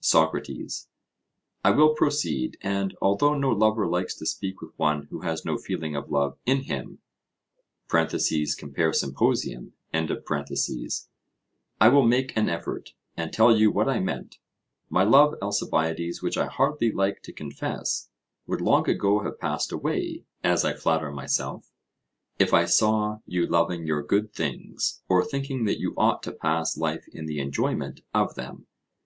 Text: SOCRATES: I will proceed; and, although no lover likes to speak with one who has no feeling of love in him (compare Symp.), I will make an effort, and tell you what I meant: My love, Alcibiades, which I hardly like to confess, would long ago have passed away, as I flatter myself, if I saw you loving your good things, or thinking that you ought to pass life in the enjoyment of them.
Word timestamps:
SOCRATES: 0.00 0.88
I 1.62 1.70
will 1.70 1.92
proceed; 1.94 2.56
and, 2.62 2.96
although 3.02 3.34
no 3.34 3.50
lover 3.50 3.86
likes 3.86 4.14
to 4.16 4.24
speak 4.24 4.62
with 4.62 4.72
one 4.78 5.02
who 5.10 5.20
has 5.20 5.44
no 5.44 5.58
feeling 5.58 5.94
of 5.94 6.10
love 6.10 6.38
in 6.46 6.62
him 6.62 7.00
(compare 7.90 8.92
Symp.), 8.94 9.18
I 11.82 11.88
will 11.90 12.02
make 12.06 12.34
an 12.34 12.48
effort, 12.48 12.94
and 13.14 13.30
tell 13.30 13.54
you 13.54 13.70
what 13.70 13.86
I 13.90 14.00
meant: 14.00 14.38
My 14.88 15.02
love, 15.04 15.34
Alcibiades, 15.42 16.22
which 16.22 16.38
I 16.38 16.46
hardly 16.46 16.90
like 16.90 17.20
to 17.24 17.30
confess, 17.34 18.08
would 18.46 18.62
long 18.62 18.88
ago 18.88 19.20
have 19.22 19.38
passed 19.38 19.70
away, 19.70 20.24
as 20.42 20.64
I 20.64 20.72
flatter 20.72 21.10
myself, 21.12 21.70
if 22.38 22.54
I 22.54 22.64
saw 22.64 23.18
you 23.26 23.46
loving 23.46 23.86
your 23.86 24.02
good 24.02 24.32
things, 24.32 25.02
or 25.10 25.22
thinking 25.22 25.66
that 25.66 25.78
you 25.78 25.92
ought 25.98 26.22
to 26.22 26.32
pass 26.32 26.78
life 26.78 27.06
in 27.12 27.26
the 27.26 27.38
enjoyment 27.38 28.00
of 28.14 28.34
them. 28.34 28.66